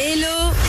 Hello 0.00 0.59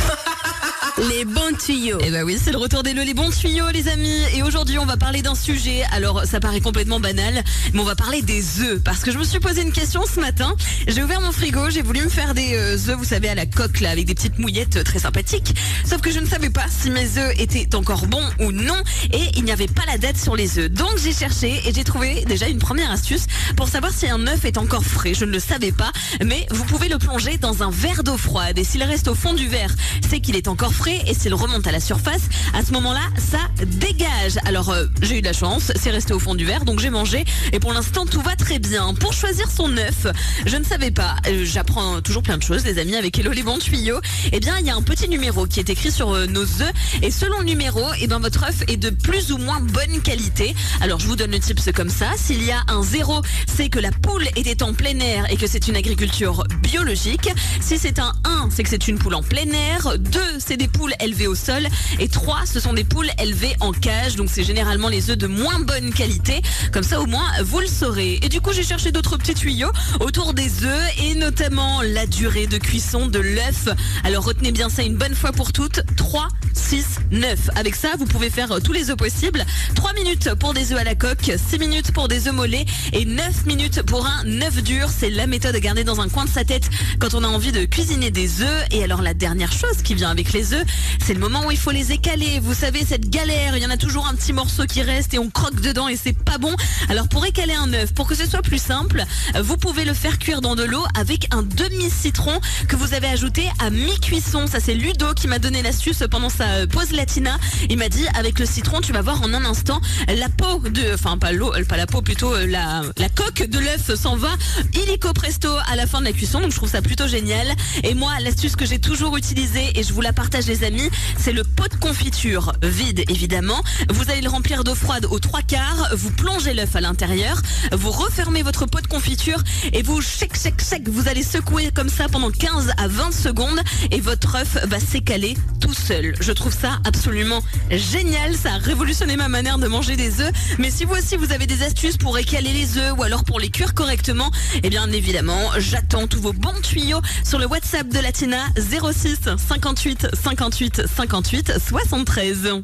Les 0.98 1.26
bons 1.26 1.58
tuyaux. 1.58 2.00
Eh 2.04 2.12
bah 2.12 2.24
oui, 2.26 2.38
c'est 2.42 2.52
le 2.52 2.58
retour 2.58 2.83
des 2.83 2.94
les 2.94 3.13
bons 3.13 3.29
tuyaux, 3.29 3.70
les 3.74 3.88
amis. 3.88 4.20
Et 4.36 4.44
aujourd'hui, 4.44 4.78
on 4.78 4.86
va 4.86 4.98
parler 4.98 5.21
d'un 5.21 5.36
sujet. 5.36 5.83
Alors, 5.92 6.25
ça 6.25 6.40
paraît 6.40 6.60
complètement 6.60 6.99
banal, 6.99 7.44
mais 7.74 7.79
on 7.79 7.86
va 7.86 7.96
parler 7.96 8.21
des 8.21 8.62
œufs. 8.62 8.81
Parce 8.83 8.99
que 8.99 9.12
je 9.12 9.17
me 9.17 9.24
suis 9.24 9.40
posé 9.40 9.62
une 9.62 9.72
question 9.72 10.04
ce 10.06 10.19
matin. 10.19 10.54
J'ai 10.88 11.01
ouvert 11.01 11.22
mon 11.22 11.31
frigo, 11.31 11.69
j'ai 11.69 11.81
voulu 11.81 12.01
me 12.01 12.10
faire 12.10 12.33
des 12.33 12.56
euh, 12.56 12.74
œufs, 12.90 12.97
vous 12.97 13.06
savez, 13.06 13.29
à 13.29 13.35
la 13.35 13.46
coque, 13.46 13.79
là, 13.79 13.92
avec 13.92 14.06
des 14.06 14.13
petites 14.13 14.38
mouillettes 14.38 14.78
euh, 14.78 14.83
très 14.83 14.99
sympathiques. 14.99 15.56
Sauf 15.85 16.02
que 16.02 16.12
je 16.12 16.20
ne 16.20 16.26
savais 16.26 16.49
pas 16.49 16.66
si 16.70 16.91
mes 16.91 17.17
œufs 17.17 17.39
étaient 17.39 17.73
encore 17.76 18.05
bons 18.08 18.27
ou 18.39 18.52
non. 18.52 18.77
Et 19.13 19.30
il 19.38 19.45
n'y 19.45 19.52
avait 19.52 19.67
pas 19.67 19.84
la 19.88 19.98
date 19.98 20.17
sur 20.17 20.35
les 20.35 20.59
œufs. 20.59 20.70
Donc, 20.70 20.98
j'ai 21.02 21.13
cherché 21.13 21.62
et 21.66 21.73
j'ai 21.73 21.84
trouvé 21.85 22.26
déjà 22.26 22.48
une 22.48 22.59
première 22.59 22.91
astuce 22.91 23.26
pour 23.55 23.70
savoir 23.70 23.94
si 23.94 24.08
un 24.08 24.27
œuf 24.27 24.44
est 24.44 24.58
encore 24.58 24.84
frais. 24.84 25.13
Je 25.13 25.26
ne 25.26 25.31
le 25.31 25.39
savais 25.39 25.71
pas, 25.71 25.91
mais 26.23 26.45
vous 26.52 26.66
pouvez 26.66 26.89
le 26.89 26.98
plonger 26.98 27.38
dans 27.38 27.63
un 27.63 27.71
verre 27.71 28.03
d'eau 28.03 28.17
froide. 28.17 28.59
Et 28.59 28.63
s'il 28.66 28.84
reste 28.84 29.08
au 29.08 29.16
fond 29.16 29.34
du 29.34 29.48
verre, 29.48 29.73
c'est 30.09 30.20
qu'il 30.20 30.35
est 30.35 30.49
encore 30.49 30.73
frais 30.73 30.80
et 30.90 31.13
s'il 31.13 31.34
remonte 31.34 31.67
à 31.67 31.71
la 31.71 31.80
surface, 31.80 32.21
à 32.53 32.63
ce 32.66 32.71
moment-là, 32.73 33.02
ça 33.17 33.39
dégage. 33.66 34.38
Alors 34.45 34.70
euh, 34.70 34.85
j'ai 35.02 35.20
eu 35.20 35.22
de 35.22 35.27
la 35.27 35.34
chance, 35.34 35.72
c'est 35.76 35.91
resté 35.91 36.13
au 36.13 36.20
fond 36.20 36.34
du 36.34 36.45
verre, 36.45 36.66
donc 36.66 36.80
j'ai 36.80 36.89
mangé 36.89 37.23
et 37.52 37.59
pour 37.59 37.73
l'instant 37.73 38.05
tout 38.05 38.22
va 38.22 38.35
très 38.35 38.59
bien. 38.59 38.94
Pour 38.95 39.13
choisir 39.13 39.49
son 39.49 39.75
œuf, 39.77 40.08
je 40.45 40.58
ne 40.58 40.63
savais 40.63 40.91
pas, 40.91 41.16
euh, 41.27 41.45
j'apprends 41.45 42.02
toujours 42.02 42.23
plein 42.23 42.38
de 42.38 42.44
choses, 42.44 42.66
les 42.66 42.80
amis, 42.80 42.95
avec 42.95 43.17
Hello 43.17 43.31
les 43.31 43.44
bons 43.44 43.59
tuyaux. 43.59 43.99
Eh 44.31 44.39
bien, 44.39 44.58
il 44.59 44.66
y 44.66 44.70
a 44.70 44.75
un 44.75 44.81
petit 44.81 45.08
numéro 45.08 45.45
qui 45.45 45.59
est 45.59 45.70
écrit 45.70 45.91
sur 45.91 46.12
euh, 46.12 46.25
nos 46.25 46.44
œufs 46.44 46.73
et 47.02 47.11
selon 47.11 47.39
le 47.39 47.45
numéro, 47.45 47.81
eh 48.00 48.08
ben 48.08 48.20
votre 48.20 48.44
œuf 48.44 48.63
est 48.67 48.77
de 48.77 48.89
plus 48.89 49.31
ou 49.31 49.38
moins 49.38 49.59
bonne 49.59 50.02
qualité. 50.02 50.55
Alors 50.81 51.00
je 51.00 51.08
vous 51.08 51.16
donne 51.16 51.31
le 51.31 51.39
tips 51.39 51.70
comme 51.75 51.89
ça. 51.89 52.08
S'il 52.17 52.44
y 52.44 52.52
a 52.52 52.63
un 52.67 52.84
zéro, 52.84 53.22
c'est 53.55 53.70
que 53.70 53.80
la 53.80 53.91
poule 53.91 54.27
était 54.36 54.63
en 54.63 54.73
plein 54.73 54.98
air 55.00 55.31
et 55.31 55.38
que 55.38 55.48
c'est 55.48 55.67
une 55.67 55.75
agriculture 55.75 56.44
biologique. 56.63 57.30
Si 57.59 57.77
c'est 57.77 58.00
un 58.00 58.13
1, 58.23 58.50
c'est 58.52 58.63
que 58.63 58.70
c'est 58.70 58.88
une 58.88 58.98
poule 58.98 59.16
en 59.16 59.23
plein 59.23 59.50
air. 59.52 59.98
2, 60.00 60.20
c'est 60.39 60.58
des 60.58 60.70
poules 60.71 60.93
élevées 60.99 61.27
au 61.27 61.35
sol. 61.35 61.67
Et 61.99 62.07
3, 62.07 62.45
ce 62.45 62.59
sont 62.59 62.73
des 62.73 62.83
poules 62.83 63.09
élevées 63.22 63.55
en 63.59 63.72
cage. 63.72 64.16
Donc 64.16 64.30
c'est 64.31 64.44
généralement 64.44 64.89
les 64.89 65.09
œufs 65.09 65.17
de 65.17 65.27
moins 65.27 65.59
bonne 65.59 65.94
qualité. 65.94 66.41
Comme 66.72 66.83
ça 66.83 67.00
au 67.00 67.05
moins 67.05 67.25
vous 67.44 67.59
le 67.59 67.67
saurez. 67.67 68.19
Et 68.22 68.30
du 68.30 68.41
coup 68.41 68.52
j'ai 68.53 68.64
cherché 68.64 68.92
d'autres 68.92 69.17
petits 69.17 69.33
tuyaux 69.33 69.72
autour 69.99 70.33
des 70.33 70.64
œufs 70.64 70.97
et 71.03 71.16
notamment 71.16 71.81
la 71.81 72.05
durée 72.05 72.47
de 72.47 72.58
cuisson 72.58 73.08
de 73.08 73.19
l'œuf. 73.19 73.67
Alors 74.03 74.23
retenez 74.23 74.52
bien 74.52 74.69
ça 74.69 74.83
une 74.83 74.95
bonne 74.95 75.16
fois 75.16 75.31
pour 75.31 75.52
toutes. 75.52 75.81
3, 75.97 76.27
6, 76.53 76.86
9. 77.11 77.49
Avec 77.55 77.75
ça 77.75 77.89
vous 77.97 78.05
pouvez 78.05 78.30
faire 78.30 78.61
tous 78.64 78.73
les 78.73 78.89
œufs 78.89 78.97
possibles. 78.97 79.45
3 79.75 79.94
minutes 79.94 80.33
pour 80.36 80.53
des 80.53 80.72
œufs 80.72 80.80
à 80.80 80.83
la 80.83 80.95
coque, 80.95 81.31
6 81.49 81.59
minutes 81.59 81.92
pour 81.92 82.08
des 82.08 82.27
œufs 82.27 82.33
mollets 82.33 82.66
et 82.94 83.05
9 83.05 83.45
minutes 83.45 83.81
pour 83.83 84.05
un 84.05 84.42
œuf 84.42 84.64
dur. 84.64 84.89
C'est 84.95 85.09
la 85.09 85.27
méthode 85.27 85.55
à 85.55 85.59
garder 85.59 85.83
dans 85.83 86.02
un 86.02 86.09
coin 86.09 86.25
de 86.25 86.30
sa 86.30 86.44
tête 86.44 86.69
quand 86.99 87.14
on 87.14 87.23
a 87.23 87.27
envie 87.27 87.52
de 87.52 87.66
cuisiner 87.66 88.11
des 88.11 88.42
œufs. 88.42 88.66
Et 88.72 88.83
alors 88.83 89.02
la 89.02 89.14
dernière 89.14 89.52
chose 89.52 89.81
qui 89.83 89.95
vient 89.95 90.09
avec 90.09 90.33
les 90.33 90.53
œufs, 90.53 90.61
c'est 91.00 91.14
le 91.14 91.20
moment 91.20 91.45
où 91.45 91.52
il 91.52 91.58
faut 91.58 91.72
les 91.72 91.92
écaler. 91.92 92.40
Vous 92.42 92.54
savez, 92.54 92.86
cette 92.86 93.09
galère, 93.09 93.58
il 93.58 93.64
y 93.64 93.66
en 93.66 93.70
a 93.70 93.78
toujours 93.78 94.08
un 94.08 94.16
petit 94.16 94.34
morceau 94.34 94.66
qui 94.66 94.81
reste 94.81 95.14
et 95.14 95.20
on 95.20 95.30
croque 95.30 95.59
dedans 95.62 95.88
et 95.88 95.95
c'est 95.95 96.17
pas 96.17 96.38
bon. 96.38 96.56
Alors 96.90 97.08
pour 97.08 97.26
écaler 97.26 97.54
un 97.54 97.73
œuf, 97.73 97.94
pour 97.94 98.08
que 98.08 98.16
ce 98.16 98.28
soit 98.30 98.42
plus 98.42 98.62
simple, 98.62 99.04
vous 99.42 99.58
pouvez 99.58 99.86
le 99.86 99.94
faire 99.94 100.20
cuire 100.20 100.42
dans 100.42 100.56
de 100.56 100.64
l'eau 100.64 100.84
avec 100.98 101.28
un 101.34 101.44
demi-citron 101.44 102.39
que 102.67 102.76
vous 102.76 102.94
avez 102.94 103.08
ajouté 103.08 103.50
à 103.59 103.70
mi-cuisson. 103.70 104.48
Ça 104.48 104.59
c'est 104.59 104.73
Ludo 104.73 105.14
qui 105.14 105.28
m'a 105.28 105.39
donné 105.39 105.62
l'astuce 105.62 106.04
pendant 106.09 106.30
sa 106.30 106.67
pause 106.67 106.92
latina. 106.92 107.38
Il 107.70 107.78
m'a 107.78 107.89
dit 107.89 108.06
avec 108.16 108.39
le 108.39 108.45
citron, 108.45 108.82
tu 108.82 108.94
vas 108.94 109.02
voir 109.02 109.22
en 109.22 109.34
un 109.34 109.45
instant 109.45 109.82
la 110.08 110.30
peau 110.30 110.59
de, 110.70 110.94
enfin 110.94 111.17
pas 111.17 111.32
l'eau, 111.32 111.52
pas 111.67 111.78
la 111.78 111.86
peau, 111.88 112.02
plutôt 112.02 112.34
euh, 112.34 112.45
la, 112.48 112.82
la 112.98 113.09
coque 113.09 113.44
de 113.44 113.59
l'œuf 113.59 113.94
s'en 113.95 114.16
va 114.16 114.30
illico 114.73 115.14
presto 115.14 115.50
à 115.67 115.76
la 115.76 115.88
fin 115.88 116.00
de 116.00 116.06
la 116.06 116.12
cuisson. 116.14 116.42
Donc 116.42 116.52
je 116.52 116.56
trouve 116.56 116.70
ça 116.70 116.82
plutôt 116.82 117.08
génial. 117.08 117.48
Et 117.84 117.94
moi, 117.94 118.12
l'astuce 118.20 118.56
que 118.56 118.66
j'ai 118.66 118.80
toujours 118.80 119.17
utilisée 119.17 119.80
et 119.80 119.84
je 119.84 119.94
vous 119.94 120.02
la 120.02 120.14
partage 120.14 120.45
les 120.52 120.66
amis, 120.66 120.89
c'est 121.17 121.31
le 121.31 121.45
pot 121.45 121.71
de 121.71 121.77
confiture 121.77 122.52
vide 122.61 123.05
évidemment. 123.07 123.63
Vous 123.89 124.11
allez 124.11 124.19
le 124.19 124.27
remplir 124.27 124.66
d'eau 124.66 124.75
froide 124.75 125.08
aux 125.09 125.19
trois 125.19 125.41
quarts, 125.41 125.88
vous 125.93 126.11
plongez 126.11 126.53
l'œuf 126.53 126.76
à 126.76 126.81
l'intérieur, 126.81 127.42
vous 127.71 127.89
refermez 127.89 128.44
votre 128.44 128.66
pot 128.66 128.81
de 128.81 128.88
confiture 128.88 129.42
et 129.72 129.81
vous 129.81 130.02
chèque 130.02 130.38
chèque 130.38 130.62
chèque, 130.62 130.90
vous 130.90 131.08
allez 131.08 131.24
secouer 131.24 131.72
comme 131.74 131.88
ça 131.88 132.09
pendant 132.09 132.31
15 132.31 132.74
à 132.76 132.90
20 132.90 133.14
secondes 133.14 133.62
et 133.92 134.02
votre 134.02 134.36
œuf 134.36 134.58
va 134.66 134.81
s'écaler 134.81 135.38
tout 135.62 135.74
seul. 135.74 136.16
Je 136.20 136.34
trouve 136.34 136.53
ça 136.53 136.80
absolument 136.84 137.42
génial, 137.70 138.36
ça 138.36 138.56
a 138.56 138.58
révolutionné 138.58 139.16
ma 139.16 139.30
manière 139.30 139.58
de 139.58 139.68
manger 139.68 139.96
des 139.96 140.20
œufs. 140.20 140.34
Mais 140.58 140.70
si 140.70 140.84
vous 140.84 140.96
aussi 140.96 141.16
vous 141.16 141.31
avez 141.31 141.47
des 141.47 141.64
astuces 141.64 141.96
pour 141.96 142.18
écaler 142.18 142.52
les 142.52 142.78
œufs 142.78 142.94
ou 142.97 143.03
alors 143.03 143.24
pour 143.24 143.40
les 143.40 143.50
cuire 143.50 143.74
correctement, 143.74 144.31
eh 144.64 144.70
bien 144.70 144.92
évidemment, 144.92 145.52
j'attends 145.59 146.08
tous 146.08 146.20
vos 146.20 146.34
bons 146.34 146.59
tuyaux 146.62 147.00
sur 147.24 147.40
le 147.40 147.46
WhatsApp 147.46 147.88
de 147.88 148.00
Latina 148.00 148.40
06 148.58 149.18
58 149.47 150.08
58 150.41 150.88
58 150.88 151.59
73. 151.59 152.59